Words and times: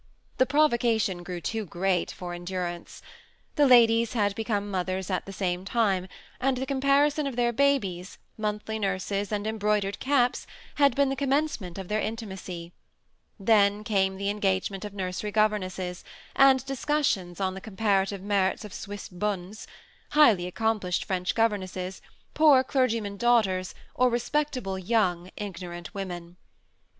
The 0.39 0.47
provocation 0.47 1.21
grew 1.21 1.39
too 1.39 1.63
great 1.63 2.09
for 2.11 2.33
endurance. 2.33 3.03
The 3.55 3.67
ladies 3.67 4.13
had 4.13 4.35
beco*ne 4.35 4.65
mothers 4.65 5.11
at 5.11 5.27
the 5.27 5.31
same 5.31 5.63
time, 5.63 6.07
and 6.39 6.57
the 6.57 6.65
comparison 6.65 7.27
of 7.27 7.35
their 7.35 7.53
babies, 7.53 8.17
monthly 8.35 8.79
nurses, 8.79 9.31
and 9.31 9.45
embroidered 9.45 9.99
caps, 9.99 10.47
had 10.77 10.95
been 10.95 11.09
the 11.09 11.15
commencement 11.15 11.77
of 11.77 11.87
their 11.87 11.99
intimacy; 12.01 12.73
then 13.39 13.83
came 13.83 14.17
the 14.17 14.27
en 14.31 14.39
gagement 14.41 14.83
of 14.83 14.95
nursery 14.95 15.31
governesses, 15.31 16.03
and 16.35 16.65
discussions 16.65 17.39
on 17.39 17.53
the 17.53 17.61
comparative 17.61 18.23
merits 18.23 18.65
of 18.65 18.73
Swiss 18.73 19.07
bonnes, 19.07 19.67
highly 20.13 20.51
accom 20.51 20.81
plished 20.81 21.03
French 21.03 21.35
governesses, 21.35 22.01
poor 22.33 22.63
clergymen's 22.63 23.21
daugh 23.21 23.43
ters, 23.43 23.75
or 23.93 24.09
respectable 24.09 24.79
young, 24.79 25.29
ignorant 25.37 25.93
women. 25.93 26.37